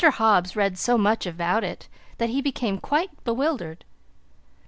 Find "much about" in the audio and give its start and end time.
0.97-1.63